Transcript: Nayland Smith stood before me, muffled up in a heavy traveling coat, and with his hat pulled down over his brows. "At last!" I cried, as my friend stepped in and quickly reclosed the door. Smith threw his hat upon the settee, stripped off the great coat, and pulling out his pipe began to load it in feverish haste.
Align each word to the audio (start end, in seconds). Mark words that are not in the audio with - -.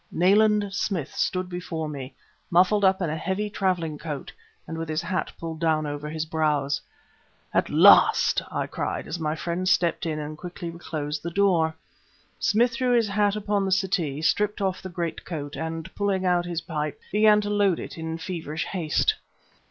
Nayland 0.11 0.73
Smith 0.73 1.13
stood 1.13 1.47
before 1.47 1.87
me, 1.87 2.15
muffled 2.49 2.83
up 2.83 3.03
in 3.03 3.11
a 3.11 3.15
heavy 3.17 3.51
traveling 3.51 3.99
coat, 3.99 4.33
and 4.65 4.75
with 4.75 4.89
his 4.89 5.03
hat 5.03 5.31
pulled 5.37 5.59
down 5.59 5.85
over 5.85 6.09
his 6.09 6.25
brows. 6.25 6.81
"At 7.53 7.69
last!" 7.69 8.41
I 8.51 8.65
cried, 8.65 9.05
as 9.07 9.19
my 9.19 9.35
friend 9.35 9.69
stepped 9.69 10.07
in 10.07 10.17
and 10.17 10.39
quickly 10.39 10.71
reclosed 10.71 11.21
the 11.21 11.29
door. 11.29 11.75
Smith 12.39 12.73
threw 12.73 12.95
his 12.95 13.09
hat 13.09 13.35
upon 13.35 13.63
the 13.63 13.71
settee, 13.71 14.23
stripped 14.23 14.59
off 14.59 14.81
the 14.81 14.89
great 14.89 15.23
coat, 15.23 15.55
and 15.55 15.93
pulling 15.93 16.25
out 16.25 16.45
his 16.45 16.61
pipe 16.61 16.99
began 17.11 17.39
to 17.41 17.51
load 17.51 17.79
it 17.79 17.95
in 17.95 18.17
feverish 18.17 18.65
haste. 18.65 19.13